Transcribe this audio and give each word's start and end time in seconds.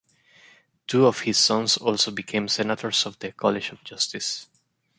Two 0.87 1.05
of 1.05 1.19
his 1.19 1.37
sons 1.37 1.77
also 1.77 2.09
became 2.09 2.47
Senators 2.47 3.05
of 3.05 3.19
the 3.19 3.31
College 3.31 3.69
of 3.71 3.83
Justice. 3.83 4.47